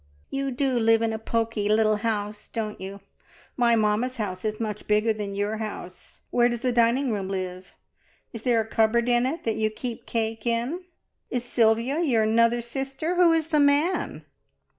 [0.31, 3.01] "You do live in a poky little house, don't you?
[3.55, 6.21] My mamma's house is much bigger than your house.
[6.31, 7.75] Where does the dining room live?
[8.33, 10.85] Is there a cupboard in it that you keep cake in?
[11.29, 13.13] Is Sylvia your 'nother sister?
[13.13, 14.25] Who is the man?"